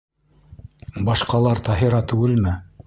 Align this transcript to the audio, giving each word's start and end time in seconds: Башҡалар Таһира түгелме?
Башҡалар 1.11 1.63
Таһира 1.71 2.05
түгелме? 2.15 2.61